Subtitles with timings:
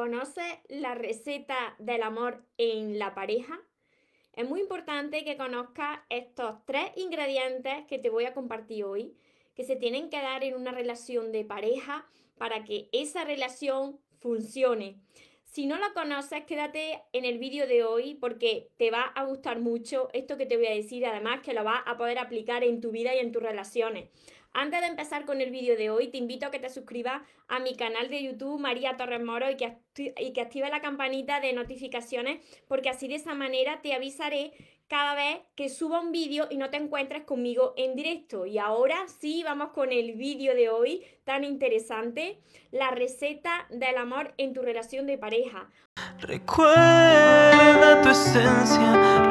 [0.00, 3.60] ¿Conoces la receta del amor en la pareja?
[4.32, 9.14] Es muy importante que conozcas estos tres ingredientes que te voy a compartir hoy,
[9.54, 12.06] que se tienen que dar en una relación de pareja
[12.38, 14.96] para que esa relación funcione.
[15.44, 19.60] Si no la conoces, quédate en el vídeo de hoy porque te va a gustar
[19.60, 22.80] mucho esto que te voy a decir, además que lo vas a poder aplicar en
[22.80, 24.08] tu vida y en tus relaciones.
[24.52, 27.60] Antes de empezar con el vídeo de hoy, te invito a que te suscribas a
[27.60, 29.78] mi canal de YouTube María Torres Moro y que,
[30.16, 34.52] y que actives la campanita de notificaciones porque así de esa manera te avisaré
[34.90, 38.44] cada vez que suba un vídeo y no te encuentres conmigo en directo.
[38.44, 42.40] Y ahora sí, vamos con el vídeo de hoy tan interesante,
[42.72, 45.70] la receta del amor en tu relación de pareja.
[46.18, 49.30] Recuerda tu esencia,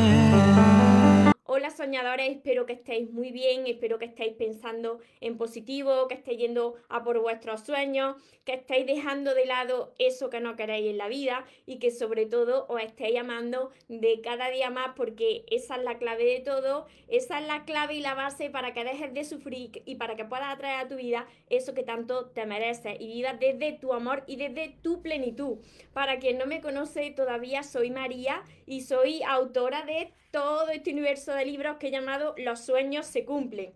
[1.75, 6.75] Soñadores, espero que estéis muy bien, espero que estéis pensando en positivo, que estéis yendo
[6.89, 11.07] a por vuestros sueños, que estéis dejando de lado eso que no queréis en la
[11.07, 15.83] vida y que sobre todo os estéis amando de cada día más porque esa es
[15.83, 19.23] la clave de todo, esa es la clave y la base para que dejes de
[19.23, 23.07] sufrir y para que puedas atraer a tu vida eso que tanto te mereces y
[23.07, 25.59] vivas desde tu amor y desde tu plenitud.
[25.93, 31.33] Para quien no me conoce todavía soy María y soy autora de todo este universo
[31.33, 33.73] de libros que he llamado Los sueños se cumplen.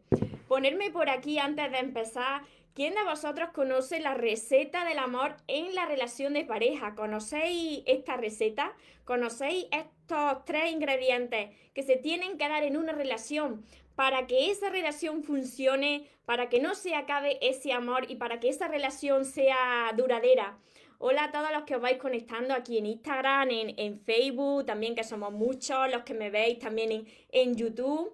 [0.48, 2.44] Ponerme por aquí antes de empezar.
[2.74, 6.96] ¿Quién de vosotros conoce la receta del amor en la relación de pareja?
[6.96, 8.72] ¿Conocéis esta receta?
[9.04, 13.66] ¿Conocéis estos tres ingredientes que se tienen que dar en una relación
[13.98, 18.48] para que esa relación funcione, para que no se acabe ese amor y para que
[18.48, 20.58] esa relación sea duradera?
[20.98, 25.04] Hola a todos los que os vais conectando aquí en Instagram, en, Facebook, también que
[25.04, 28.14] somos muchos, los que me veis también en, en YouTube.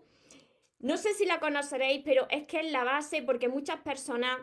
[0.80, 4.40] No sé si la conoceréis, pero es que es la base porque muchas personas,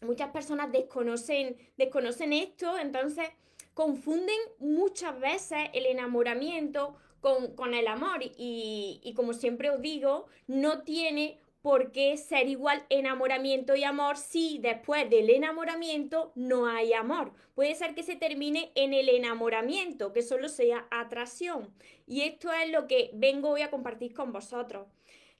[0.00, 3.28] muchas personas desconocen, desconocen esto, entonces
[3.72, 10.26] confunden muchas veces el enamoramiento con, con el amor y, y como siempre os digo,
[10.48, 16.92] no tiene por qué ser igual enamoramiento y amor si después del enamoramiento no hay
[16.92, 17.32] amor.
[17.54, 21.74] Puede ser que se termine en el enamoramiento, que solo sea atracción.
[22.06, 24.86] Y esto es lo que vengo hoy a compartir con vosotros.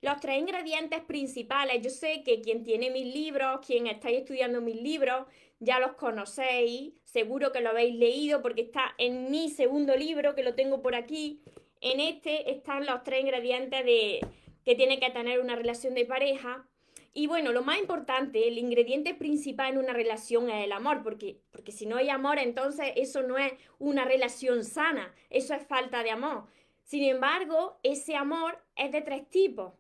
[0.03, 4.81] Los tres ingredientes principales, yo sé que quien tiene mis libros, quien estáis estudiando mis
[4.81, 5.27] libros,
[5.59, 10.43] ya los conocéis, seguro que lo habéis leído porque está en mi segundo libro, que
[10.43, 11.43] lo tengo por aquí.
[11.83, 14.21] En este están los tres ingredientes de,
[14.65, 16.67] que tiene que tener una relación de pareja.
[17.13, 21.41] Y bueno, lo más importante, el ingrediente principal en una relación es el amor, porque,
[21.51, 26.03] porque si no hay amor, entonces eso no es una relación sana, eso es falta
[26.03, 26.45] de amor.
[26.85, 29.73] Sin embargo, ese amor es de tres tipos.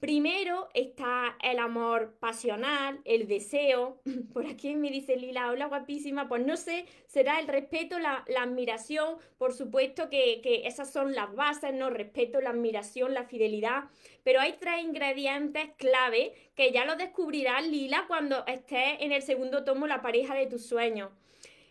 [0.00, 4.00] Primero está el amor pasional, el deseo.
[4.32, 6.28] Por aquí me dice Lila, hola guapísima.
[6.28, 9.16] Pues no sé, será el respeto, la, admiración.
[9.38, 11.90] Por supuesto que, que, esas son las bases, ¿no?
[11.90, 13.84] Respeto, la admiración, la fidelidad.
[14.22, 19.64] Pero hay tres ingredientes clave que ya lo descubrirás, Lila, cuando estés en el segundo
[19.64, 21.10] tomo, La pareja de tus sueños.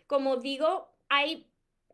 [0.06, 1.46] Como digo, hay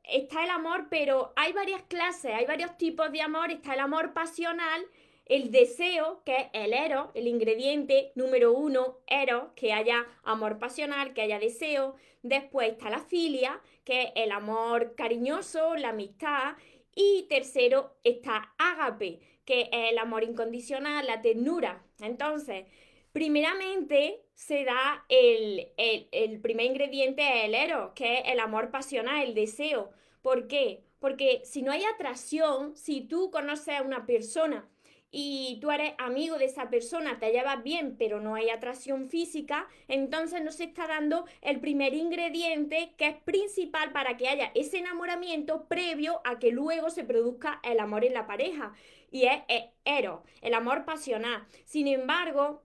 [0.05, 3.51] está el amor, pero hay varias clases, hay varios tipos de amor.
[3.51, 4.85] Está el amor pasional
[5.27, 11.15] el deseo, que es el eros, el ingrediente número uno, eros, que haya amor pasional,
[11.15, 11.97] que haya deseo.
[12.23, 16.57] Después está la filia, que es el amor cariñoso, la amistad.
[16.95, 21.83] Y tercero está ágape, que es el amor incondicional, la ternura.
[22.01, 22.67] Entonces,
[23.13, 29.35] primeramente se da el, el, primer ingrediente, el eros, que es el amor pasional, el
[29.35, 29.91] deseo.
[30.21, 30.85] ¿Por qué?
[30.99, 34.69] Porque si no hay atracción, si tú conoces a una persona
[35.17, 39.69] y tú eres amigo de esa persona, te llevas bien, pero no hay atracción física,
[39.87, 44.79] entonces no se está dando el primer ingrediente que es principal para que haya ese
[44.79, 48.73] enamoramiento previo a que luego se produzca el amor en la pareja.
[49.13, 49.43] Y es,
[49.85, 51.47] Eros, el amor pasional.
[51.65, 52.65] Sin embargo,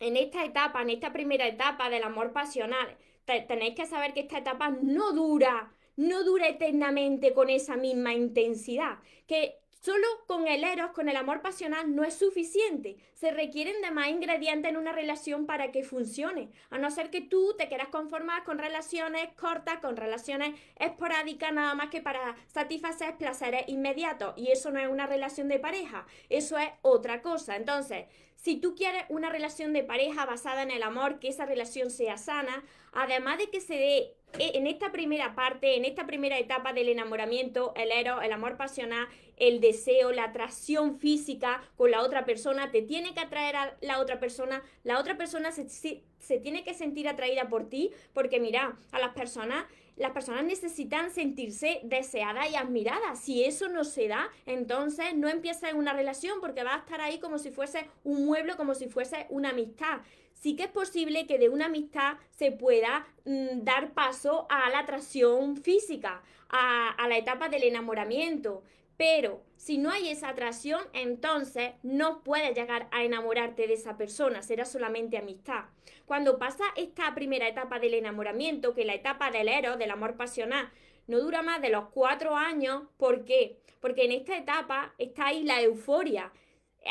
[0.00, 2.96] en esta etapa, en esta primera etapa del amor pasional,
[3.26, 8.98] tenéis que saber que esta etapa no dura, no dura eternamente con esa misma intensidad.
[9.28, 12.96] Que Solo con el eros, con el amor pasional, no es suficiente.
[13.14, 16.50] Se requieren de más ingredientes en una relación para que funcione.
[16.70, 21.76] A no ser que tú te quieras conformar con relaciones cortas, con relaciones esporádicas, nada
[21.76, 24.34] más que para satisfacer placeres inmediatos.
[24.36, 27.54] Y eso no es una relación de pareja, eso es otra cosa.
[27.54, 31.92] Entonces, si tú quieres una relación de pareja basada en el amor, que esa relación
[31.92, 36.72] sea sana, además de que se dé en esta primera parte, en esta primera etapa
[36.72, 39.06] del enamoramiento, el eros, el amor pasional,
[39.36, 44.00] el deseo, la atracción física con la otra persona, te tiene que atraer a la
[44.00, 46.02] otra persona, la otra persona se,
[46.42, 49.64] tiene que sentir atraída por ti, porque mira, a las personas
[49.96, 53.18] las personas necesitan sentirse deseadas y admiradas.
[53.18, 57.18] Si eso no se da, entonces no empieza una relación porque va a estar ahí
[57.18, 60.00] como si fuese un mueble, como si fuese una amistad.
[60.40, 64.80] Sí que es posible que de una amistad se pueda mm, dar paso a la
[64.80, 68.62] atracción física, a, la etapa del enamoramiento.
[68.96, 74.42] Pero si no hay esa atracción, entonces no puedes llegar a enamorarte de esa persona,
[74.42, 75.64] será solamente amistad.
[76.06, 80.16] Cuando pasa esta primera etapa del enamoramiento, que es la etapa del eros, del amor
[80.16, 80.70] pasional,
[81.06, 83.58] no dura más de los cuatro años, ¿por qué?
[83.80, 86.32] Porque en esta etapa está ahí la euforia.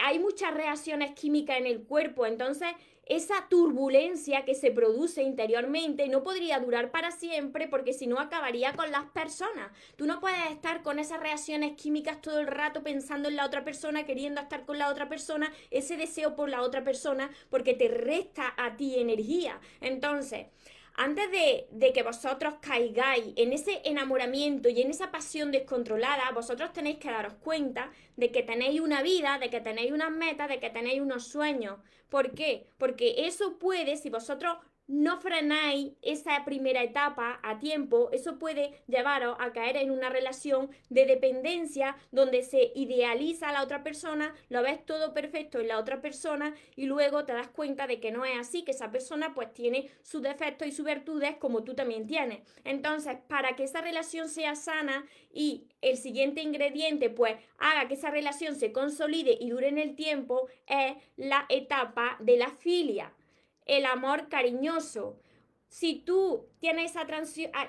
[0.03, 2.69] Hay muchas reacciones químicas en el cuerpo, entonces
[3.05, 8.73] esa turbulencia que se produce interiormente no podría durar para siempre porque si no acabaría
[8.73, 9.71] con las personas.
[9.95, 13.63] Tú no puedes estar con esas reacciones químicas todo el rato pensando en la otra
[13.63, 17.87] persona, queriendo estar con la otra persona, ese deseo por la otra persona, porque te
[17.87, 19.59] resta a ti energía.
[19.81, 20.47] Entonces,
[20.97, 26.97] antes de, que vosotros caigáis en ese enamoramiento y en esa pasión descontrolada, vosotros tenéis
[26.99, 30.69] que daros cuenta de que tenéis una vida, de que tenéis unas metas, de que
[30.69, 31.79] tenéis unos sueños.
[32.09, 32.67] ¿Por qué?
[32.77, 34.57] Porque eso puede, si vosotros
[34.87, 40.69] no frenáis esa primera etapa a tiempo, eso puede llevaros a caer en una relación
[40.89, 45.79] de dependencia donde se idealiza a la otra persona, lo ves todo perfecto en la
[45.79, 49.33] otra persona y luego te das cuenta de que no es así, que esa persona
[49.33, 52.39] pues tiene sus defectos y sus virtudes como tú también tienes.
[52.63, 58.11] Entonces, para que esa relación sea sana y el siguiente ingrediente pues haga que esa
[58.11, 63.11] relación se consolide y dure en el tiempo, es la etapa de la filia
[63.65, 65.19] el amor cariñoso.
[65.67, 66.93] Si tú tienes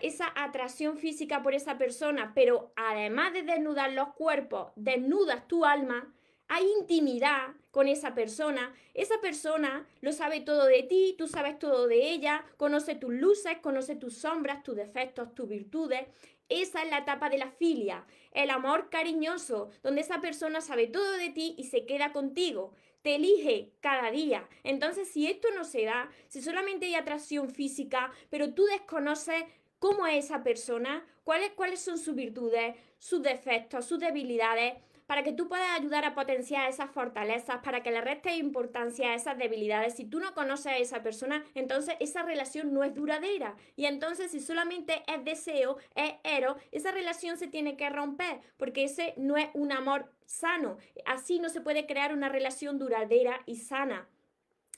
[0.03, 6.13] esa, atracción física por esa persona, pero además de desnudar los cuerpos, desnudas tu alma,
[6.49, 11.89] hay intimidad con esa persona, esa persona lo sabe todo de ti, tú sabes todo
[11.89, 16.07] de ella, conoce tus luces, conoce tus sombras, tus defectos, tus virtudes.
[16.49, 21.11] Esa es la etapa de la filia, el amor cariñoso, donde esa persona sabe todo
[21.13, 22.73] de ti y se queda contigo
[23.07, 24.49] te elige cada día.
[24.65, 29.45] Entonces, si esto no se da, si solamente hay atracción física, pero tú desconoces
[29.79, 34.75] cómo es esa persona, cuáles, cuáles son sus virtudes, sus defectos, sus debilidades,
[35.07, 39.15] para que tú puedas ayudar a potenciar esas fortalezas, para que le restes importancia a
[39.15, 39.95] esas debilidades.
[39.95, 43.57] Si tú no conoces a esa persona, entonces esa relación no es duradera.
[43.77, 48.85] Y entonces si solamente es deseo, es ero, esa relación se tiene que romper, porque
[48.85, 50.79] ese no es un amor sano.
[51.05, 54.09] Así no se puede crear una relación duradera y sana.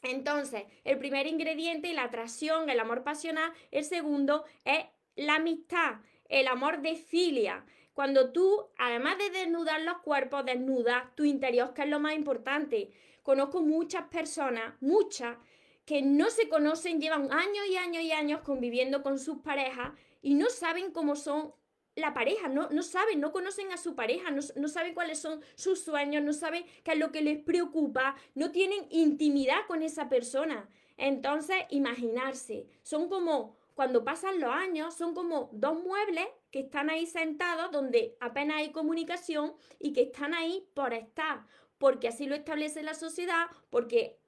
[0.02, 3.52] Entonces, el primer ingrediente, la atracción, el amor pasional.
[3.70, 4.84] El segundo es
[5.16, 5.96] la amistad,
[6.28, 7.64] el amor de filia.
[7.98, 12.92] Cuando tú, además de desnudar los cuerpos, desnudas tu interior, que es lo más importante.
[13.24, 15.36] Conozco muchas personas, muchas,
[15.84, 19.90] que no se conocen, llevan años y años y años conviviendo con sus parejas
[20.22, 21.52] y no saben cómo son
[21.96, 25.40] la pareja, no, no saben, no conocen a su pareja, no, no, saben cuáles son
[25.56, 30.08] sus sueños, no saben qué es lo que les preocupa, no tienen intimidad con esa
[30.08, 30.68] persona.
[30.98, 37.06] Entonces, imaginarse, son como cuando pasan los años, son como dos muebles que están ahí
[37.06, 41.46] sentados donde apenas hay comunicación y que están ahí por estar,
[41.78, 44.18] porque así lo establece la sociedad, porque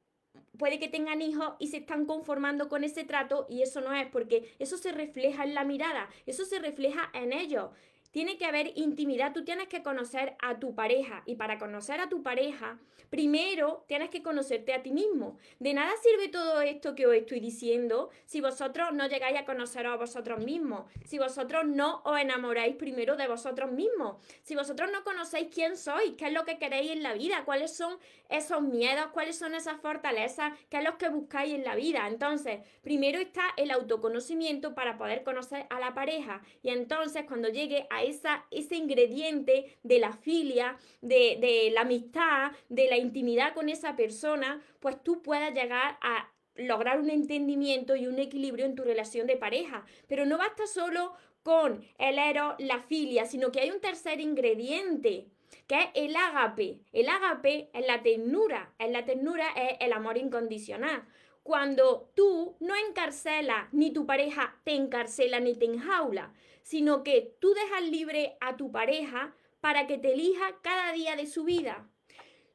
[0.59, 4.07] puede que tengan hijos y se están conformando con ese trato y eso no es,
[4.09, 7.71] porque eso se refleja en la mirada, eso se refleja en ellos.
[8.11, 11.23] Tiene que haber intimidad, tú tienes que conocer a tu pareja.
[11.27, 15.39] Y para conocer a tu pareja, primero tienes que conocerte a ti mismo.
[15.59, 19.93] De nada sirve todo esto que os estoy diciendo si vosotros no llegáis a conoceros
[19.93, 25.05] a vosotros mismos, si vosotros no os enamoráis primero de vosotros mismos, si vosotros no
[25.05, 27.99] conocéis quién sois, qué es lo que queréis en la vida, cuáles son
[28.29, 32.07] esos miedos, cuáles son esas fortalezas, qué es lo que buscáis en la vida.
[32.07, 36.43] Entonces, primero está el autoconocimiento para poder conocer a la pareja.
[36.63, 42.89] Y entonces cuando llegue a esa, ese ingrediente de la filia, de, la amistad, de
[42.89, 48.19] la intimidad con esa persona, pues tú puedas llegar a lograr un entendimiento y un
[48.19, 49.85] equilibrio en tu relación de pareja.
[50.07, 55.27] Pero no basta solo con el eros, la filia, sino que hay un tercer ingrediente
[55.67, 56.81] que es el ágape.
[56.93, 61.05] El ágape es la ternura, es la ternura, es el amor incondicional.
[61.43, 67.53] Cuando tú no encarcelas, ni tu pareja te encarcela ni te enjaula, sino que tú
[67.55, 71.89] dejas libre a tu pareja para que te elija cada día de su vida.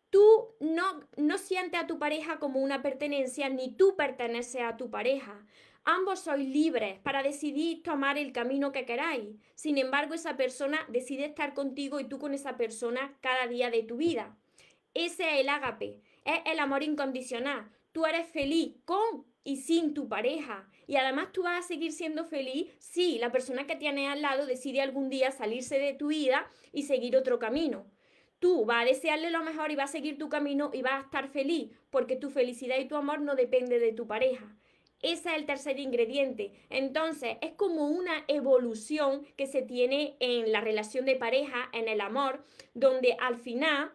[0.10, 4.90] Tú no, no sientes a tu pareja como una pertenencia, ni tú perteneces a tu
[4.90, 5.46] pareja.
[5.84, 9.36] Ambos sois libres para decidir tomar el camino que queráis.
[9.54, 13.84] Sin embargo, esa persona decide estar contigo y tú con esa persona cada día de
[13.84, 14.36] tu vida.
[14.96, 17.70] Ese es el ágape, es el amor incondicional.
[17.92, 20.68] Tú eres feliz con y sin tu pareja.
[20.88, 24.46] Y además tú vas a seguir siendo feliz si la persona que tienes al lado
[24.46, 27.86] decide algún día salirse de tu vida y seguir otro camino.
[28.40, 31.06] Tú vas a desearle lo mejor y vas a seguir tu camino y vas a
[31.06, 34.56] estar feliz porque tu felicidad y tu amor no depende de tu pareja.
[35.02, 36.54] Ese es el tercer ingrediente.
[36.70, 42.02] Entonces, es como una evolución que se tiene en la relación de pareja, en el
[42.02, 43.92] amor, donde al final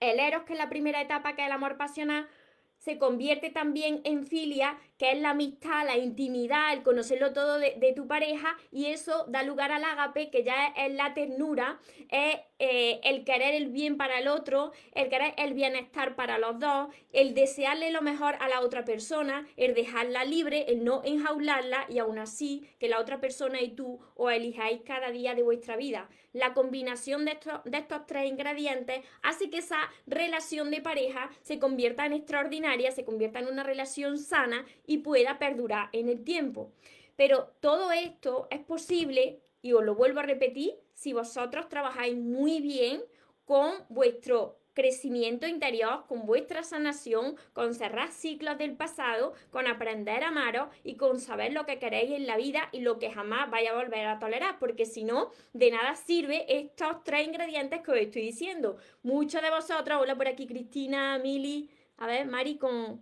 [0.00, 2.28] el eros, que es la primera etapa, que es el amor pasional,
[2.76, 7.92] se convierte también en filia, que es la amistad, la intimidad, el conocerlo todo de,
[7.94, 13.00] tu pareja, y eso da lugar al ágape, que ya es, la ternura, es eh,
[13.04, 17.34] el querer el bien para el otro, el querer el bienestar para los dos, el
[17.34, 22.18] desearle lo mejor a la otra persona, el dejarla libre, el no enjaularla y aún
[22.18, 26.08] así que la otra persona y tú os elijáis cada día de vuestra vida.
[26.32, 32.12] La combinación de estos, tres ingredientes hace que esa relación de pareja se convierta en
[32.12, 34.64] extraordinaria, se convierta en una relación sana
[34.98, 36.72] pueda perdurar en el tiempo.
[37.16, 42.60] Pero todo esto es posible, y os lo vuelvo a repetir, si vosotros trabajáis muy
[42.60, 43.02] bien
[43.44, 50.28] con vuestro crecimiento interior, con vuestra sanación, con cerrar ciclos del pasado, con aprender a
[50.28, 53.70] amaros y con saber lo que queréis en la vida y lo que jamás vaya
[53.70, 57.98] a volver a tolerar, porque si no, de nada sirve estos tres ingredientes que os
[57.98, 58.76] estoy diciendo.
[59.02, 63.00] Muchos de vosotros, hola por aquí Cristina, Mili, a ver, Mari, con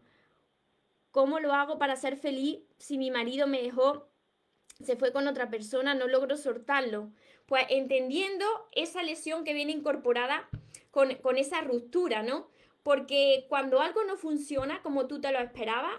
[1.12, 4.08] cómo lo hago para ser feliz si mi marido me dejó,
[4.82, 7.12] se fue con otra persona, no logro soltarlo.
[7.46, 10.48] Pues entendiendo esa lesión que viene incorporada
[10.90, 12.48] con, esa ruptura, ¿no?
[12.82, 15.94] Porque cuando algo no funciona como tú te lo esperabas,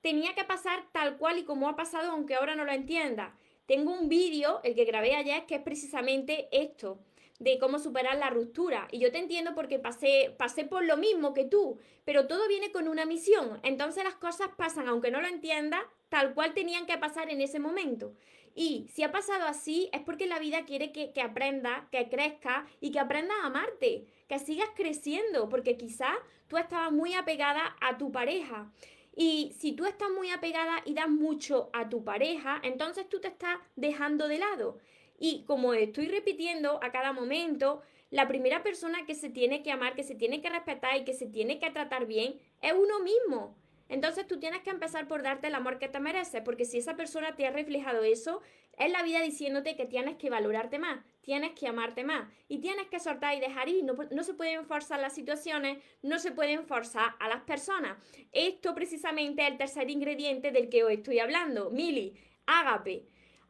[0.00, 3.34] tenía que pasar tal cual y como ha pasado, aunque ahora no lo entiendas.
[3.66, 7.00] Tengo un vídeo, el que grabé ayer, que es precisamente esto,
[7.38, 8.88] de cómo superar la ruptura.
[8.90, 12.72] Y yo te entiendo porque pasé, pasé por lo mismo que tú, pero todo viene
[12.72, 13.60] con una misión.
[13.62, 17.58] Entonces las cosas pasan, aunque no lo entiendas, tal cual tenían que pasar en ese
[17.58, 18.14] momento.
[18.54, 22.66] Y si ha pasado así, es porque la vida quiere que, que aprenda, que crezca
[22.80, 26.16] y que aprendas a amarte, que sigas creciendo, porque quizás
[26.48, 28.72] tú estabas muy apegada a tu pareja.
[29.14, 33.28] Y si tú estás muy apegada y das mucho a tu pareja, entonces tú te
[33.28, 34.78] estás dejando de lado.
[35.18, 39.94] Y como estoy repitiendo a cada momento, la primera persona que se tiene que amar,
[39.94, 43.56] que se tiene que respetar y que se tiene que tratar bien es uno mismo.
[43.88, 46.96] Entonces tú tienes que empezar por darte el amor que te mereces, porque si esa
[46.96, 48.42] persona te ha reflejado eso,
[48.76, 52.88] es la vida diciéndote que tienes que valorarte más, tienes que amarte más y tienes
[52.88, 53.84] que soltar y dejar ir.
[53.84, 57.96] No, se pueden forzar las situaciones, no se pueden forzar a las personas.
[58.32, 61.70] Esto precisamente es el tercer ingrediente del que hoy estoy hablando.
[61.70, 63.06] Mili, ágape.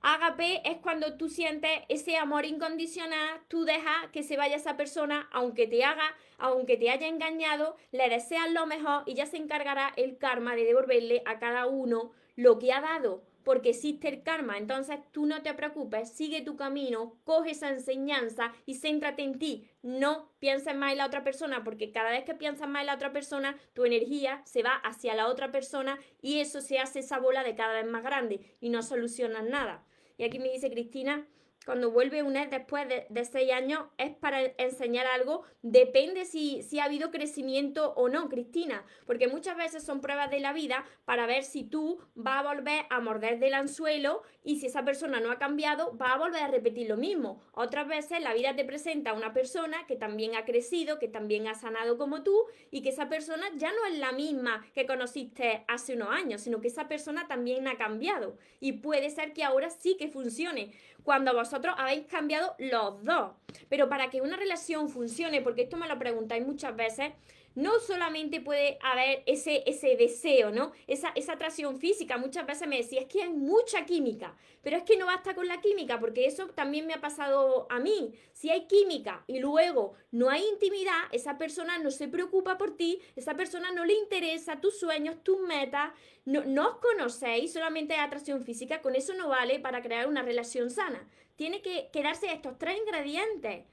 [0.09, 5.29] Ágape es cuando tú sientes ese amor incondicional, tú dejas que se vaya esa persona,
[5.33, 9.93] aunque te haga, aunque te haya engañado, le deseas lo mejor y ya se encargará
[9.97, 14.59] el karma de devolverle a cada uno lo que ha dado, porque existe el karma.
[14.59, 19.69] Entonces tú no te preocupes, sigue tu camino, coge esa enseñanza y céntrate en ti.
[19.83, 22.95] No pienses más en la otra persona, porque cada vez que piensas más en la
[22.95, 27.19] otra persona, tu energía se va hacia la otra persona y eso se hace esa
[27.19, 29.85] bola de cada vez más grande y no solucionas nada.
[30.19, 31.27] Y aquí me dice Cristina,
[31.67, 36.85] cuando vuelve una después de, seis años es para enseñar algo, depende si, si ha
[36.85, 41.43] habido crecimiento o no, Cristina, porque muchas veces son pruebas de la vida para ver
[41.43, 45.39] si tú vas a volver a morder del anzuelo y si esa persona no ha
[45.39, 47.41] cambiado, va a volver a repetir lo mismo.
[47.51, 51.49] Otras veces la vida te presenta a una persona que también ha crecido, que también
[51.49, 55.65] ha sanado como tú y que esa persona ya no es la misma que conociste
[55.67, 58.39] hace unos años, sino que esa persona también ha cambiado.
[58.61, 60.73] Y puede ser que ahora sí que funcione.
[61.03, 63.33] Cuando vosotros habéis cambiado los dos.
[63.69, 67.13] Pero para que una relación funcione, porque esto me lo preguntáis muchas veces,
[67.57, 70.73] no solamente puede haber ese, ese deseo, ¿no?
[70.87, 72.19] Esa, esa atracción física.
[72.19, 75.49] Muchas veces me decía, es que hay mucha química, pero es que no basta con
[75.49, 78.13] la química, porque eso también me ha pasado a mí.
[78.33, 83.01] Si hay química y luego no hay intimidad, esa persona no se preocupa por ti,
[83.17, 85.93] esa persona no le interesa tus sueños, tus metas,
[86.27, 90.23] no, no os conocéis, solamente hay atracción física, con eso no vale para crear una
[90.23, 91.09] relación sana.
[91.37, 93.65] Tiene que quedarse estos tres ingredientes.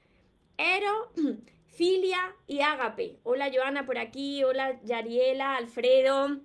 [0.56, 1.12] Ero,
[1.66, 3.18] Filia y Ágape.
[3.24, 6.40] Hola Joana por aquí, hola Yariela, Alfredo.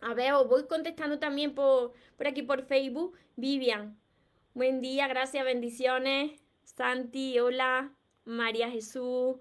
[0.00, 3.16] A ver, os voy contestando también por, por aquí por Facebook.
[3.36, 3.98] Vivian,
[4.54, 6.32] buen día, gracias, bendiciones.
[6.64, 7.92] Santi, hola.
[8.26, 9.36] María Jesús.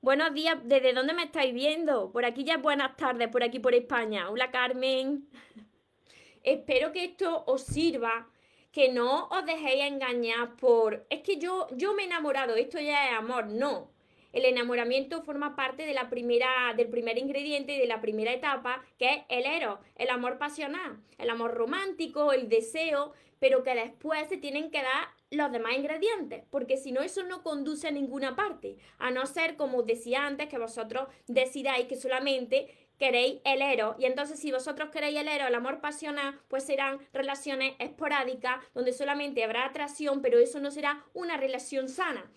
[0.00, 2.12] Buenos días, ¿desde dónde me estáis viendo?
[2.12, 4.30] Por aquí ya buenas tardes, por aquí por España.
[4.30, 5.28] Hola Carmen.
[6.44, 8.30] Espero que esto os sirva,
[8.72, 11.06] que no os dejéis engañar por...
[11.10, 13.90] Es que yo, yo me he enamorado, esto ya es amor, no.
[14.32, 19.12] El enamoramiento forma parte de la primera, del primer ingrediente de la primera etapa, que
[19.12, 24.36] es el eros, el amor pasional, el amor romántico, el deseo, pero que después se
[24.36, 28.76] tienen que dar los demás ingredientes, porque si no eso no conduce a ninguna parte,
[28.98, 34.04] a no ser como decía antes que vosotros decidáis que solamente queréis el eros y
[34.04, 39.42] entonces si vosotros queréis el eros, el amor pasional, pues serán relaciones esporádicas donde solamente
[39.42, 42.30] habrá atracción, pero eso no será una relación sana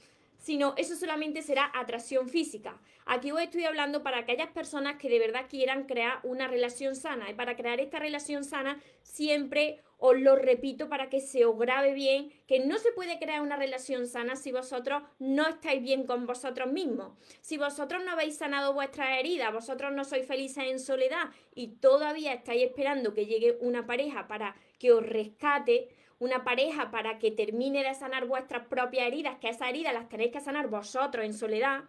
[0.43, 2.77] sino eso solamente será atracción física.
[3.05, 7.29] Aquí os estoy hablando para aquellas personas que de verdad quieran crear una relación sana.
[7.29, 11.93] Y para crear esta relación sana, siempre os lo repito para que se os grabe
[11.93, 16.27] bien, que no se puede crear una relación sana si vosotros no estáis bien con
[16.27, 17.17] vosotros mismos.
[17.39, 22.33] Si vosotros no habéis sanado vuestras heridas, vosotros no sois felices en soledad y todavía
[22.33, 25.87] estáis esperando que llegue una pareja para que os rescate,
[26.23, 30.31] una pareja para que termine de sanar vuestras propias heridas, que esas heridas las tenéis
[30.31, 31.83] que sanar vosotros en soledad,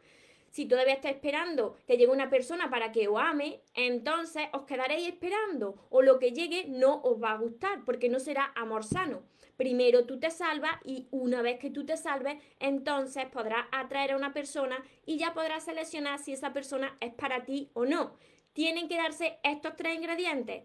[0.51, 5.09] si todavía estáis esperando que llegue una persona para que os ame, entonces os quedaréis
[5.09, 9.23] esperando o lo que llegue no os va a gustar porque no será amor sano.
[9.57, 14.17] Primero tú te salvas y una vez que tú te salves, entonces podrás atraer a
[14.17, 18.17] una persona y ya podrás seleccionar si esa persona es para ti o no.
[18.53, 20.65] Tienen que darse estos tres ingredientes.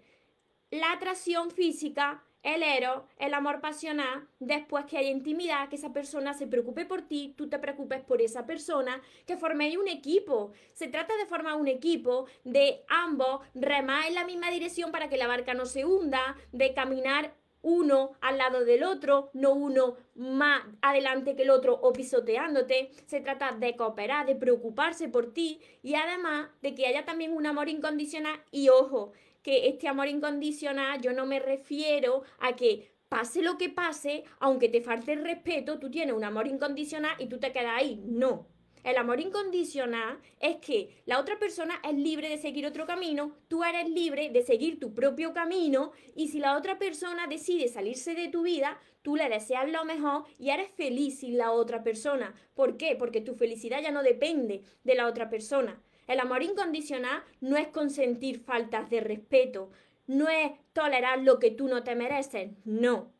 [0.71, 6.33] La atracción física, el ero, el amor pasional, después que haya intimidad, que esa persona
[6.33, 10.51] se preocupe por ti, tú te preocupes por esa persona, que forméis un equipo.
[10.73, 15.17] Se trata de formar un equipo de ambos remar en la misma dirección para que
[15.17, 20.61] la barca no se hunda, de caminar uno al lado del otro, no uno más
[20.81, 22.91] adelante que el otro o pisoteándote.
[23.05, 27.45] Se trata de cooperar, de preocuparse por ti y además de que haya también un
[27.45, 33.41] amor incondicional y ojo, que este amor incondicional yo no me refiero a que pase
[33.41, 37.39] lo que pase, aunque te falte el respeto, tú tienes un amor incondicional y tú
[37.39, 38.01] te quedas ahí.
[38.05, 38.47] No.
[38.83, 43.63] El amor incondicional es que la otra persona es libre de seguir otro camino, tú
[43.63, 48.29] eres libre de seguir tu propio camino y si la otra persona decide salirse de
[48.29, 52.33] tu vida, tú le deseas lo mejor y eres feliz sin la otra persona.
[52.53, 52.95] ¿Por qué?
[52.95, 55.81] Porque tu felicidad ya no depende de la otra persona.
[56.09, 59.69] El amor incondicional no es consentir faltas de respeto,
[60.07, 63.13] no es tolerar lo que tú no te mereces, no.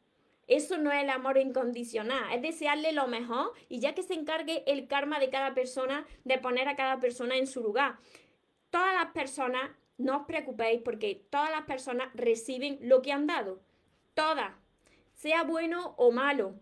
[0.48, 4.64] Eso no es el amor incondicional, es desearle lo mejor y ya que se encargue
[4.66, 8.00] el karma de cada persona de poner a cada persona en su lugar.
[8.72, 13.62] Todas las personas, no os preocupéis porque todas las personas reciben lo que han dado.
[14.16, 14.56] Todas,
[15.14, 16.56] sea bueno o malo.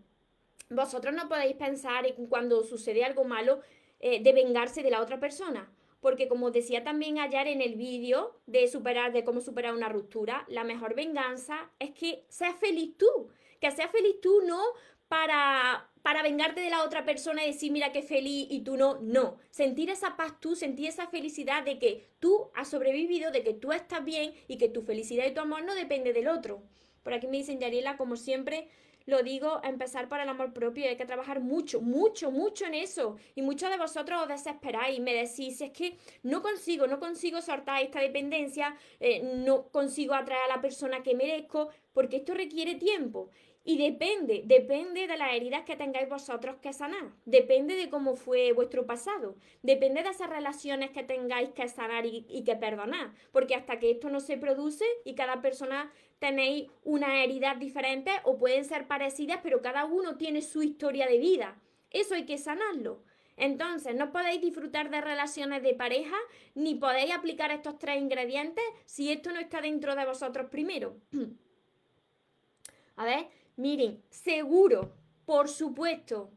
[0.70, 3.62] Vosotros no podéis pensar cuando sucede algo malo
[4.02, 8.40] eh, de vengarse de la otra persona porque como decía también ayer en el vídeo
[8.46, 13.30] de superar, de cómo superar una ruptura, la mejor venganza es que seas feliz tú,
[13.60, 14.62] que seas feliz tú no
[15.08, 19.00] para, para vengarte de la otra persona y decir, mira qué feliz y tú no,
[19.02, 19.38] no.
[19.50, 23.72] Sentir esa paz tú, sentir esa felicidad de que tú has sobrevivido, de que tú
[23.72, 26.62] estás bien y que tu felicidad y tu amor no depende del otro.
[27.04, 28.68] Por aquí me dicen, Yariela, como siempre,
[29.08, 33.16] lo digo, empezar para el amor propio hay que trabajar mucho, mucho, mucho en eso.
[33.36, 37.42] Y muchos de vosotros os desesperáis y me decís, es que no consigo, no consigo
[37.42, 42.76] soltar esta dependencia, eh, no consigo atraer a la persona que merezco, porque esto requiere
[42.76, 43.30] tiempo.
[43.70, 48.54] Y depende, depende de las heridas que tengáis vosotros que sanar, depende de cómo fue
[48.54, 53.78] vuestro pasado, depende de esas relaciones que tengáis que sanar y, que perdonar, porque hasta
[53.78, 58.88] que esto no se produce y cada persona tenéis una herida diferente o pueden ser
[58.88, 61.60] parecidas, pero cada uno tiene su historia de vida.
[61.92, 63.04] Eso hay que sanarlo.
[63.36, 66.18] Entonces, no podéis disfrutar de relaciones de pareja
[66.56, 70.98] ni podéis aplicar estos tres ingredientes si esto no está dentro de vosotros primero.
[72.96, 73.28] A ver,
[73.58, 74.94] Miren, seguro,
[75.26, 76.30] por supuesto,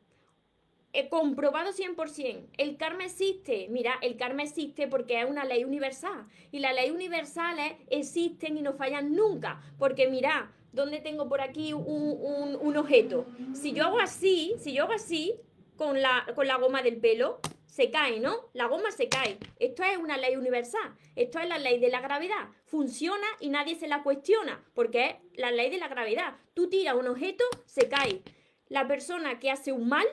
[0.93, 2.49] He comprobado 100%.
[2.57, 3.69] El karma existe.
[3.71, 6.27] Mira, el karma existe porque es una ley universal.
[6.51, 9.61] Y las leyes universales existen y no fallan nunca.
[9.79, 13.27] Porque mira, ¿dónde tengo por aquí un, un objeto?
[13.53, 15.35] Si yo hago así, si yo hago así
[15.77, 18.51] con la, con la goma del pelo, se cae, ¿no?
[18.53, 19.39] La goma se cae.
[19.59, 20.95] Esto es una ley universal.
[21.17, 22.49] Esto es la ley de la gravedad.
[22.67, 26.37] Funciona y nadie se la cuestiona, porque es la ley de la gravedad.
[26.53, 28.23] Tú tiras un objeto, se cae.
[28.69, 30.07] La persona que hace un mal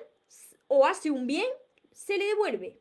[0.67, 1.47] o hace un bien,
[1.91, 2.80] se le devuelve.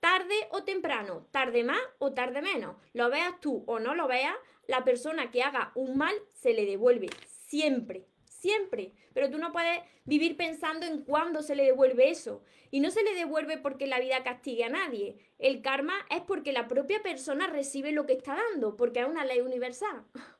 [0.00, 2.76] Tarde o temprano, tarde más o tarde menos.
[2.92, 6.66] Lo veas tú o no lo veas, la persona que haga un mal se le
[6.66, 7.08] devuelve.
[7.26, 8.92] Siempre, siempre.
[9.14, 12.42] Pero tú no puedes vivir pensando en cuándo se le devuelve eso.
[12.70, 15.16] Y no se le devuelve porque la vida castigue a nadie.
[15.38, 19.24] El karma es porque la propia persona recibe lo que está dando, porque es una
[19.24, 20.04] ley universal.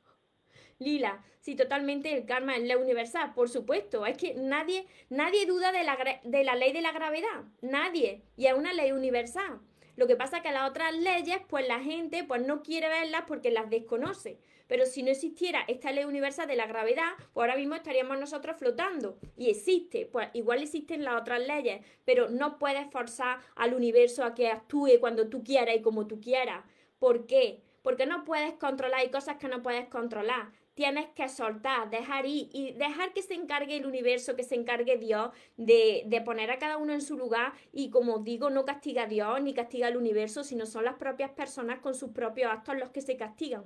[0.78, 4.04] Lila, sí, totalmente el karma es la universal, por supuesto.
[4.04, 8.22] Es que nadie, nadie duda de la, de la ley de la gravedad, nadie.
[8.36, 9.60] Y es una ley universal.
[9.96, 13.24] Lo que pasa es que las otras leyes, pues la gente pues no quiere verlas
[13.26, 14.38] porque las desconoce.
[14.66, 18.56] Pero si no existiera esta ley universal de la gravedad, pues ahora mismo estaríamos nosotros
[18.58, 19.16] flotando.
[19.38, 24.34] Y existe, pues igual existen las otras leyes, pero no puedes forzar al universo a
[24.34, 26.62] que actúe cuando tú quieras y como tú quieras.
[26.98, 27.62] ¿Por qué?
[27.82, 32.50] Porque no puedes controlar, hay cosas que no puedes controlar tienes que soltar, dejar ir
[32.52, 36.58] y dejar que se encargue el universo, que se encargue Dios de, de, poner a
[36.58, 40.44] cada uno en su lugar y como digo, no castiga Dios ni castiga al universo,
[40.44, 43.64] sino son las propias personas con sus propios actos los que se castigan.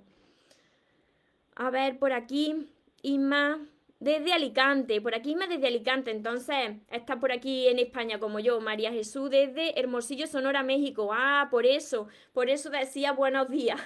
[1.56, 2.68] A ver, por aquí,
[3.02, 3.58] Isma,
[3.98, 8.60] desde Alicante, por aquí Isma desde Alicante, entonces está por aquí en España como yo,
[8.60, 11.10] María Jesús desde Hermosillo, Sonora, México.
[11.12, 13.80] Ah, por eso, por eso decía buenos días.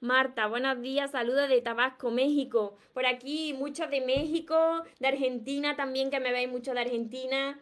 [0.00, 2.76] Marta, buenos días, saludos de Tabasco, México.
[2.94, 7.60] Por aquí muchos de México, de Argentina también, que me veis mucho de Argentina.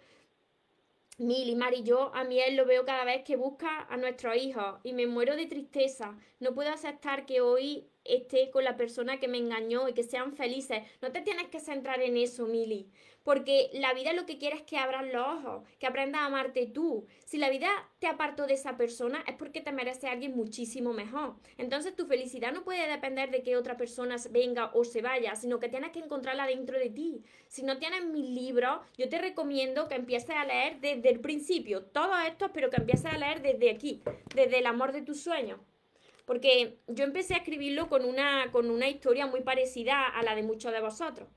[1.16, 4.80] Mili, Mari, yo a mí él lo veo cada vez que busca a nuestros hijos
[4.82, 6.14] y me muero de tristeza.
[6.38, 10.34] No puedo aceptar que hoy esté con la persona que me engañó y que sean
[10.34, 10.82] felices.
[11.00, 12.90] No te tienes que centrar en eso, Mili.
[13.26, 16.64] Porque la vida lo que quiere es que abran los ojos, que aprendas a amarte
[16.66, 17.08] tú.
[17.24, 20.92] Si la vida te apartó de esa persona es porque te merece a alguien muchísimo
[20.92, 21.34] mejor.
[21.58, 25.58] Entonces tu felicidad no puede depender de que otra persona venga o se vaya, sino
[25.58, 27.24] que tienes que encontrarla dentro de ti.
[27.48, 31.82] Si no tienes mis libros, yo te recomiendo que empieces a leer desde el principio,
[31.82, 34.04] todo esto, pero que empieces a leer desde aquí,
[34.36, 35.58] desde el amor de tus sueños
[36.26, 40.42] porque yo empecé a escribirlo con una, con una historia muy parecida a la de
[40.42, 41.28] muchos de vosotros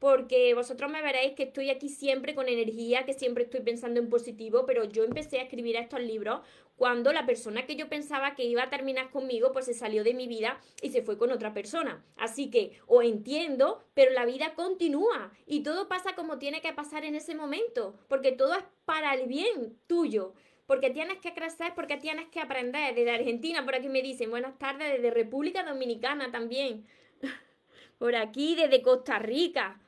[0.00, 4.08] porque vosotros me veréis que estoy aquí siempre con energía, que siempre estoy pensando en
[4.08, 6.40] positivo, pero yo empecé a escribir estos libros
[6.76, 10.14] cuando la persona que yo pensaba que iba a terminar conmigo, pues se salió de
[10.14, 12.02] mi vida y se fue con otra persona.
[12.16, 17.04] Así que o entiendo, pero la vida continúa y todo pasa como tiene que pasar
[17.04, 20.32] en ese momento, porque todo es para el bien tuyo
[20.64, 22.94] porque tienes que crecer, porque tienes que aprender.
[22.94, 26.86] Desde Argentina, por aquí me dicen, buenas tardes, desde República Dominicana también.
[27.98, 29.80] por aquí, desde Costa Rica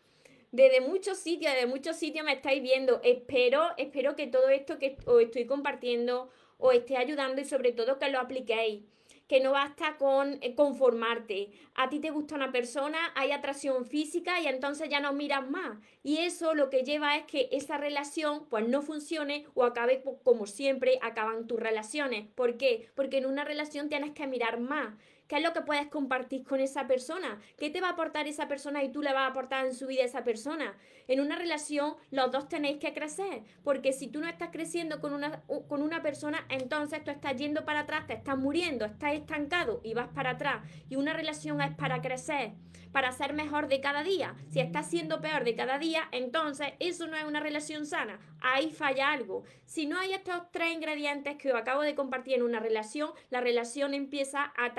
[0.52, 3.00] desde muchos sitios, desde muchos sitios me estáis viendo.
[3.02, 7.98] Espero, espero que todo esto que os estoy compartiendo os esté ayudando y sobre todo
[7.98, 8.84] que lo apliquéis.
[9.28, 11.50] Que no basta con eh, conformarte.
[11.74, 15.78] A ti te gusta una persona, hay atracción física y entonces ya no miras más.
[16.02, 20.46] Y eso lo que lleva es que esa relación pues no funcione o acabe como
[20.46, 22.28] siempre acaban tus relaciones.
[22.34, 22.90] ¿Por qué?
[22.94, 24.94] Porque en una relación tienes que mirar más.
[25.32, 27.40] ¿Qué es lo que puedes compartir con esa persona?
[27.56, 29.86] ¿Qué te va a aportar esa persona y tú le vas a aportar en su
[29.86, 30.76] vida a esa persona?
[31.08, 35.14] En una relación los dos tenéis que crecer, porque si tú no estás creciendo con
[35.14, 39.80] una, con una persona, entonces tú estás yendo para atrás, te estás muriendo, estás estancado
[39.82, 40.68] y vas para atrás.
[40.90, 42.52] Y una relación es para crecer
[42.92, 44.36] para ser mejor de cada día.
[44.50, 48.20] Si estás siendo peor de cada día, entonces eso no es una relación sana.
[48.40, 49.44] Ahí falla algo.
[49.64, 53.40] Si no hay estos tres ingredientes que os acabo de compartir en una relación, la
[53.40, 54.74] relación empieza a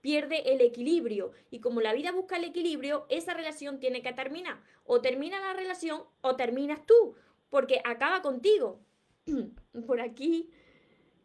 [0.00, 1.32] pierde el equilibrio.
[1.50, 4.62] Y como la vida busca el equilibrio, esa relación tiene que terminar.
[4.84, 7.14] O termina la relación o terminas tú,
[7.48, 8.80] porque acaba contigo.
[9.86, 10.50] Por aquí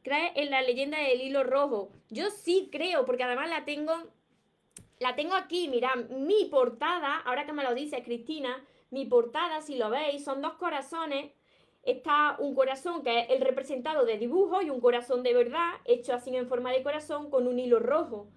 [0.04, 1.92] cree en la leyenda del hilo rojo.
[2.10, 3.92] Yo sí creo, porque además la tengo
[5.00, 9.76] la tengo aquí, mirad, mi portada, ahora que me lo dice Cristina, mi portada, si
[9.76, 11.32] lo veis, son dos corazones.
[11.86, 16.14] Está un corazón que es el representado de dibujo y un corazón de verdad, hecho
[16.14, 18.28] así en forma de corazón con un hilo rojo.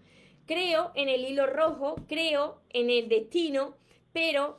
[0.46, 3.74] Creo en el hilo rojo, creo en el destino,
[4.12, 4.58] pero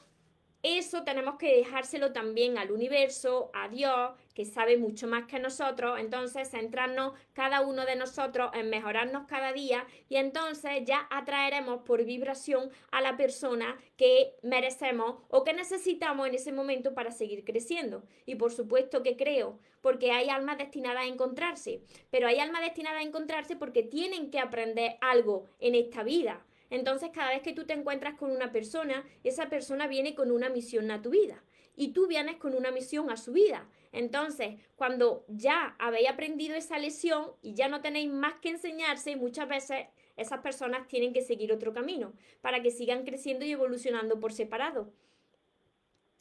[0.62, 6.00] eso tenemos que dejárselo también al universo, a Dios, que sabe mucho más que nosotros.
[6.00, 12.04] Entonces, centrarnos cada uno de nosotros en mejorarnos cada día y entonces ya atraeremos por
[12.04, 18.04] vibración a la persona que merecemos o que necesitamos en ese momento para seguir creciendo.
[18.26, 23.00] Y por supuesto que creo, porque hay almas destinadas a encontrarse, pero hay almas destinadas
[23.00, 26.46] a encontrarse porque tienen que aprender algo en esta vida.
[26.70, 30.50] Entonces, cada vez que tú te encuentras con una persona, esa persona viene con una
[30.50, 31.44] misión a tu vida
[31.76, 33.68] y tú vienes con una misión a su vida.
[33.92, 39.48] Entonces, cuando ya habéis aprendido esa lesión y ya no tenéis más que enseñarse, muchas
[39.48, 44.34] veces esas personas tienen que seguir otro camino para que sigan creciendo y evolucionando por
[44.34, 44.92] separado.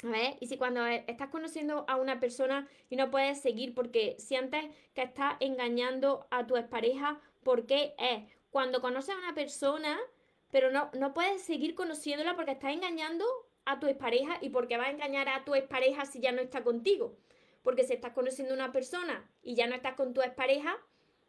[0.04, 4.14] A ver, y si cuando estás conociendo a una persona y no puedes seguir porque
[4.20, 8.22] sientes que estás engañando a tu expareja, ¿por qué es?
[8.50, 9.98] Cuando conoces a una persona
[10.50, 13.24] pero no, no puedes seguir conociéndola porque estás engañando
[13.64, 16.62] a tu expareja y porque vas a engañar a tu expareja si ya no está
[16.62, 17.16] contigo.
[17.62, 20.76] Porque si estás conociendo a una persona y ya no estás con tu expareja,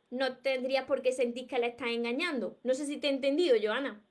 [0.09, 2.57] no tendrías por qué sentir que la estás engañando.
[2.63, 4.01] No sé si te he entendido, Joana.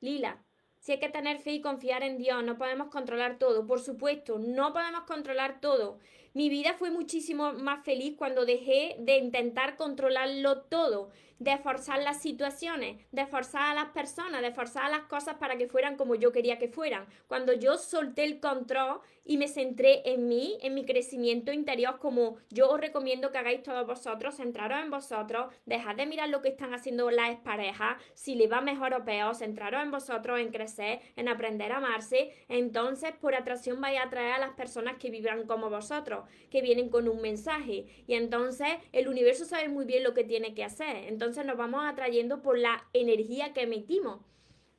[0.00, 0.42] Lila,
[0.78, 3.66] si hay que tener fe y confiar en Dios, no podemos controlar todo.
[3.66, 6.00] Por supuesto, no podemos controlar todo.
[6.34, 11.10] Mi vida fue muchísimo más feliz cuando dejé de intentar controlarlo todo
[11.42, 15.56] de forzar las situaciones, de forzar a las personas, de forzar a las cosas para
[15.56, 17.06] que fueran como yo quería que fueran.
[17.26, 22.36] Cuando yo solté el control y me centré en mí, en mi crecimiento interior, como
[22.50, 26.48] yo os recomiendo que hagáis todos vosotros, centraros en vosotros, dejad de mirar lo que
[26.48, 31.00] están haciendo las parejas, si le va mejor o peor, centraros en vosotros, en crecer,
[31.16, 35.46] en aprender a amarse, entonces por atracción vais a atraer a las personas que vibran
[35.46, 40.14] como vosotros, que vienen con un mensaje y entonces el universo sabe muy bien lo
[40.14, 41.04] que tiene que hacer.
[41.08, 44.20] Entonces nos vamos atrayendo por la energía que emitimos.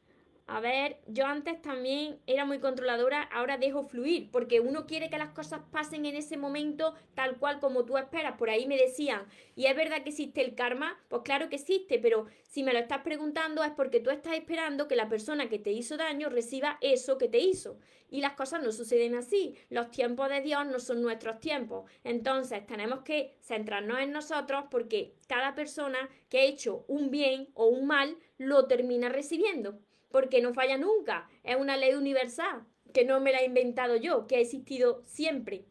[0.49, 5.19] A ver, yo antes también era muy controladora, ahora dejo fluir, porque uno quiere que
[5.19, 8.39] las cosas pasen en ese momento tal cual como tú esperas.
[8.39, 11.03] Por ahí me decían, ¿y es verdad que existe el karma?
[11.09, 14.87] Pues claro que existe, pero si me lo estás preguntando es porque tú estás esperando
[14.87, 17.81] que la persona que te hizo daño reciba eso que te hizo.
[18.09, 19.57] Y las cosas no suceden así.
[19.69, 21.91] Los tiempos de Dios no son nuestros tiempos.
[22.05, 27.67] Entonces tenemos que centrarnos en nosotros porque cada persona que ha hecho un bien o
[27.67, 31.29] un mal lo termina recibiendo porque no falla nunca.
[31.43, 35.65] Es una ley universal, que no me la he inventado yo, que ha existido siempre.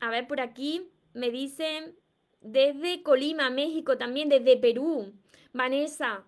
[0.00, 1.96] A ver, por aquí me dicen
[2.40, 5.12] desde Colima, México, también desde Perú.
[5.52, 6.24] Vanessa,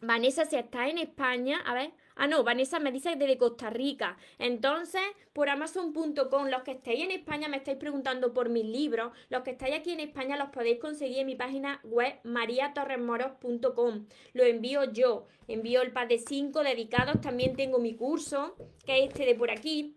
[0.00, 1.92] Vanessa, si estás en España, a ver,
[2.22, 4.18] Ah, no, Vanessa me dice desde Costa Rica.
[4.38, 5.00] Entonces,
[5.32, 9.10] por amazon.com, los que estéis en España me estáis preguntando por mis libros.
[9.30, 14.04] Los que estáis aquí en España los podéis conseguir en mi página web mariatorresmoros.com.
[14.34, 15.28] Lo envío yo.
[15.48, 17.22] Envío el pack de 5 dedicados.
[17.22, 18.54] También tengo mi curso,
[18.84, 19.96] que es este de por aquí.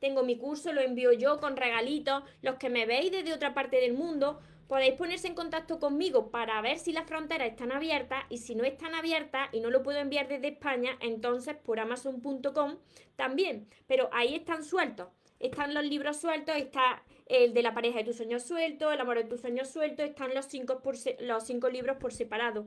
[0.00, 2.24] Tengo mi curso, lo envío yo con regalitos.
[2.42, 6.60] Los que me veis desde otra parte del mundo, podéis ponerse en contacto conmigo para
[6.60, 9.98] ver si las fronteras están abiertas y si no están abiertas y no lo puedo
[9.98, 12.76] enviar desde España, entonces por amazon.com
[13.16, 13.68] también.
[13.86, 15.08] Pero ahí están sueltos.
[15.40, 19.18] Están los libros sueltos, está el de la pareja de tus sueños suelto, el amor
[19.18, 22.66] de tus sueños suelto, están los cinco, por los cinco libros por separado.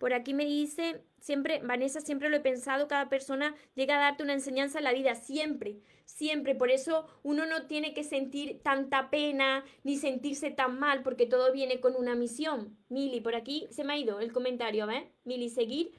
[0.00, 4.22] Por aquí me dice, siempre, Vanessa, siempre lo he pensado, cada persona llega a darte
[4.22, 6.54] una enseñanza en la vida, siempre, siempre.
[6.54, 11.52] Por eso uno no tiene que sentir tanta pena ni sentirse tan mal, porque todo
[11.52, 12.78] viene con una misión.
[12.88, 15.04] Mili, por aquí se me ha ido el comentario, ¿ves?
[15.24, 15.92] Mili, seguir,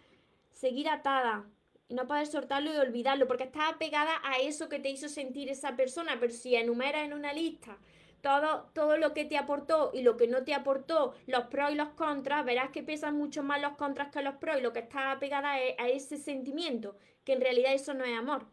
[0.52, 1.48] seguir atada.
[1.88, 5.48] Y no poder soltarlo y olvidarlo, porque estás pegada a eso que te hizo sentir
[5.50, 7.78] esa persona, pero si enumeras en una lista
[8.22, 11.76] todo, todo lo que te aportó y lo que no te aportó, los pros y
[11.76, 14.80] los contras, verás que pesan mucho más los contras que los pros y lo que
[14.80, 18.46] está pegada es a ese sentimiento, que en realidad eso no es amor.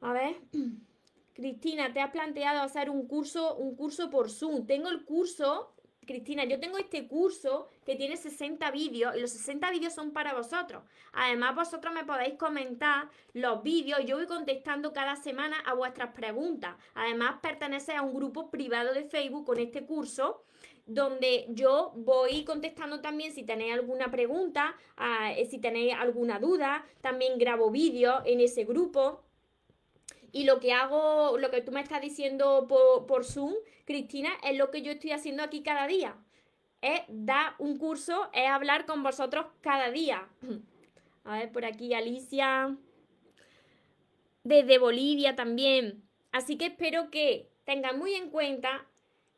[0.00, 0.36] A ver,
[1.34, 4.66] Cristina, te has planteado hacer un curso, un curso por Zoom.
[4.66, 5.72] Tengo el curso
[6.06, 10.34] Cristina, yo tengo este curso que tiene 60 vídeos y los 60 vídeos son para
[10.34, 10.82] vosotros.
[11.12, 14.00] Además, vosotros me podéis comentar los vídeos.
[14.06, 16.74] Yo voy contestando cada semana a vuestras preguntas.
[16.94, 20.42] Además, pertenece a un grupo privado de Facebook con este curso
[20.86, 26.84] donde yo voy contestando también si tenéis alguna pregunta, ah, si tenéis alguna duda.
[27.00, 29.22] También grabo vídeos en ese grupo.
[30.32, 34.70] Y lo que hago, lo que tú me estás diciendo por, Zoom, Cristina, es lo
[34.70, 36.16] que yo estoy haciendo aquí cada día.
[36.80, 40.28] Es dar un curso, es hablar con vosotros cada día.
[41.24, 42.76] A ver, por aquí Alicia.
[44.44, 46.02] Desde Bolivia también.
[46.32, 48.86] Así que espero que tengan muy en cuenta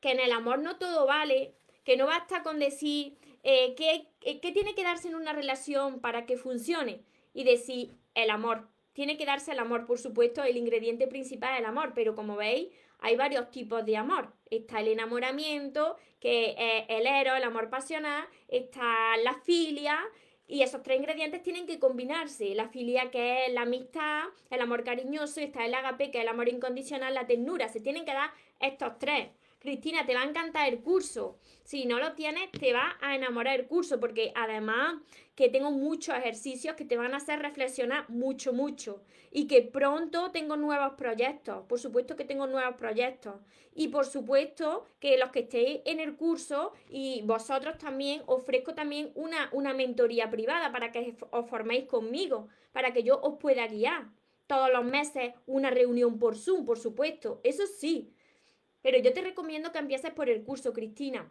[0.00, 4.08] que en el amor no todo vale, que no basta con decir eh, que,
[4.40, 7.02] que tiene que darse en una relación para que funcione
[7.34, 11.60] y decir el amor tiene que darse el amor, por supuesto, el ingrediente principal es
[11.60, 12.68] el amor, pero como veis,
[13.00, 14.32] hay varios tipos de amor.
[14.50, 19.98] Está el enamoramiento, que es el eros, el amor pasional, está la filia,
[20.46, 22.54] y esos tres ingredientes tienen que combinarse.
[22.54, 26.28] La filia, que es la amistad, el amor cariñoso, está el agape, que es el
[26.28, 27.68] amor incondicional, la ternura.
[27.68, 29.30] Se tienen que dar estos tres.
[29.62, 31.38] Cristina, te va a encantar el curso.
[31.62, 34.96] Si no lo tienes, te va a enamorar el curso, porque además
[35.36, 39.04] que tengo muchos ejercicios que te van a hacer reflexionar mucho, mucho.
[39.30, 41.64] Y que pronto tengo nuevos proyectos.
[41.68, 43.36] Por supuesto que tengo nuevos proyectos.
[43.72, 49.12] Y por supuesto que los que estéis en el curso y vosotros también, ofrezco también
[49.14, 54.08] una, una mentoría privada para que os forméis conmigo, para que yo os pueda guiar.
[54.48, 57.40] Todos los meses una reunión por Zoom, por supuesto.
[57.44, 58.12] Eso sí
[58.82, 61.30] pero yo te recomiendo que empieces por el curso, Cristina.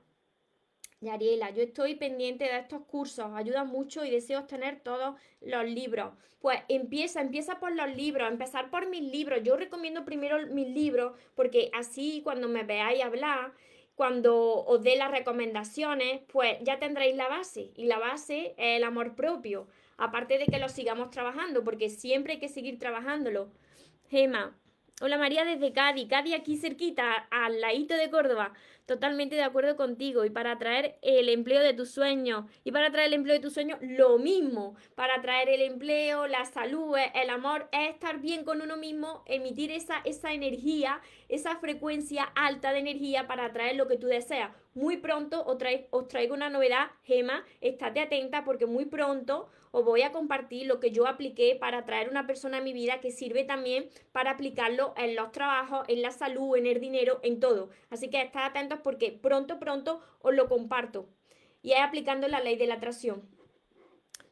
[1.02, 5.66] Y Ariela, yo estoy pendiente de estos cursos, ayudan mucho y deseo obtener todos los
[5.66, 6.14] libros.
[6.40, 9.42] Pues empieza, empieza por los libros, empezar por mis libros.
[9.44, 13.52] Yo recomiendo primero mis libros porque así cuando me veáis hablar,
[13.96, 17.72] cuando os dé las recomendaciones, pues ya tendréis la base.
[17.76, 19.68] Y la base es el amor propio.
[19.98, 23.52] Aparte de que lo sigamos trabajando, porque siempre hay que seguir trabajándolo.
[24.10, 24.58] Gema,
[25.04, 28.54] Hola María desde Cádiz, Cádiz aquí cerquita, al ladito de Córdoba.
[28.86, 30.26] Totalmente de acuerdo contigo.
[30.26, 32.46] Y para atraer el empleo de tus sueños.
[32.64, 34.76] Y para atraer el empleo de tus sueños, lo mismo.
[34.94, 39.72] Para atraer el empleo, la salud, el amor, es estar bien con uno mismo, emitir
[39.72, 44.52] esa, esa energía, esa frecuencia alta de energía para atraer lo que tú deseas.
[44.76, 45.58] Muy pronto os,
[45.90, 50.80] os traigo una novedad, Gema, estate atenta porque muy pronto os voy a compartir lo
[50.80, 54.94] que yo apliqué para traer una persona a mi vida que sirve también para aplicarlo
[54.98, 57.70] en los trabajos, en la salud, en el dinero, en todo.
[57.90, 61.08] Así que estad atentos porque pronto, pronto os lo comparto.
[61.62, 63.22] Y es aplicando la ley de la atracción.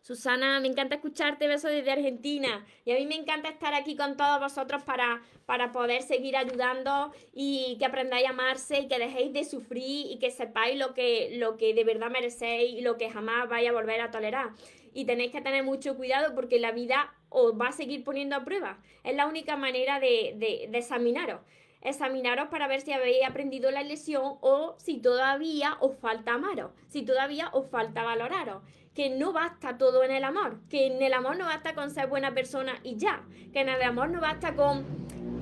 [0.02, 2.66] Susana, me encanta escucharte, beso desde Argentina.
[2.84, 7.14] Y a mí me encanta estar aquí con todos vosotros para, para poder seguir ayudando
[7.34, 11.38] y que aprendáis a amarse y que dejéis de sufrir y que sepáis lo que,
[11.38, 14.50] lo que de verdad merecéis y lo que jamás vais a volver a tolerar
[14.94, 18.44] y tenéis que tener mucho cuidado porque la vida os va a seguir poniendo a
[18.44, 18.80] prueba.
[19.04, 21.42] Es la única manera de, de, examinaros.
[21.82, 27.04] Examinaros para ver si habéis aprendido la lección o si todavía os falta amaros, si
[27.04, 28.64] todavía os falta valoraros.
[28.94, 32.08] Que no basta todo en el amor, que en el amor no basta con ser
[32.08, 33.24] buena persona y ya,
[33.54, 34.86] que en el amor no basta con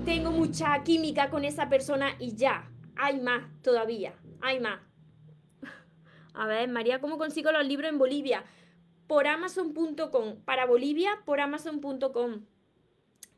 [0.07, 2.69] tengo mucha química con esa persona y ya.
[2.95, 4.79] Hay más todavía, hay más.
[6.33, 8.45] A ver, María, ¿cómo consigo los libros en Bolivia?
[9.07, 10.41] Por amazon.com.
[10.45, 12.41] Para Bolivia, por amazon.com.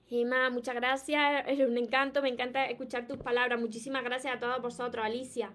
[0.07, 1.43] Gema, muchas gracias.
[1.47, 3.59] Es un encanto, me encanta escuchar tus palabras.
[3.59, 5.51] Muchísimas gracias a todos vosotros, Alicia.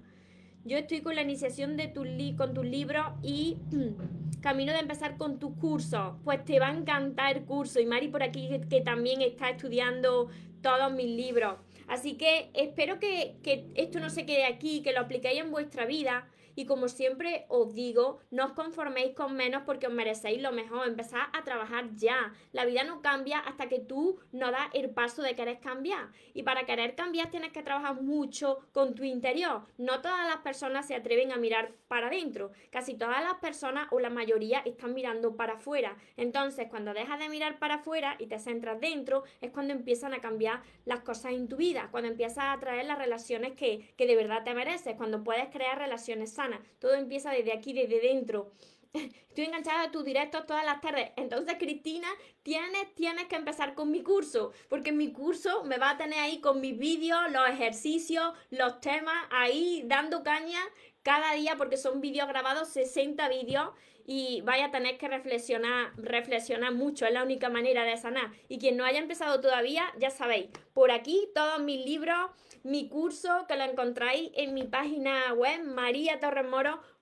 [0.65, 2.05] Yo estoy con la iniciación de tu
[2.37, 3.59] con tus libros y
[4.41, 6.15] camino de empezar con tus cursos.
[6.23, 7.81] Pues te va a encantar el curso.
[7.81, 10.29] Y Mari por aquí que, también está estudiando
[10.63, 11.57] todos mis libros.
[11.89, 15.85] Así que espero que, que esto no se quede aquí, que lo apliquéis en vuestra
[15.85, 20.53] vida y como siempre os digo, no os conforméis con menos porque os merecéis lo
[20.53, 20.87] mejor.
[20.87, 22.33] Empezad a trabajar ya.
[22.53, 26.09] La vida no cambia hasta que tú no das el paso de querer cambiar.
[26.33, 29.63] Y para querer cambiar tienes que trabajar mucho con tu interior.
[29.79, 32.53] No todas las personas se atreven a mirar para adentro.
[32.71, 35.97] Casi todas las personas o la mayoría están mirando para afuera.
[36.17, 40.21] Entonces, cuando dejas de mirar para afuera y te centras dentro, es cuando empiezan a
[40.21, 41.89] cambiar las cosas en tu vida.
[41.91, 44.97] Cuando empiezas a atraer las relaciones que, que de verdad te mereces.
[44.97, 46.44] Cuando puedes crear relaciones sanas
[46.79, 48.53] todo empieza desde aquí, desde dentro.
[48.93, 51.11] Estoy enganchada a tus directos todas las tardes.
[51.17, 52.09] Entonces, Cristina,
[52.43, 56.41] tienes, tienes que empezar con mi curso, porque mi curso me va a tener ahí
[56.41, 60.61] con mis vídeos, los ejercicios, los temas, ahí dando caña
[61.03, 63.71] cada día, porque son vídeos grabados, 60 vídeos,
[64.07, 68.31] y vaya a tener que reflexionar, reflexionar mucho, es la única manera de sanar.
[68.49, 72.31] Y quien no haya empezado todavía, ya sabéis, por aquí todos mis libros,
[72.63, 76.94] mi curso que lo encontráis en mi página web mariatorremoro.com.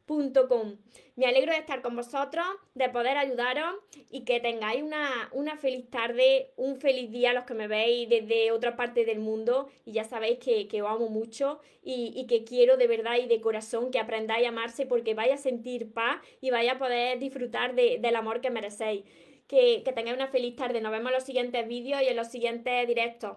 [1.16, 3.74] Me alegro de estar con vosotros, de poder ayudaros
[4.10, 8.76] y que tengáis una, feliz tarde, un feliz día los que me veis desde otra
[8.76, 13.16] parte del mundo y ya sabéis que, os amo mucho y, que quiero de verdad
[13.22, 16.78] y de corazón que aprendáis a amarse porque vais a sentir paz y vais a
[16.78, 19.04] poder disfrutar del amor que merecéis.
[19.48, 20.80] Que, que tengáis una feliz tarde.
[20.80, 23.36] Nos vemos en los siguientes vídeos y en los siguientes directos.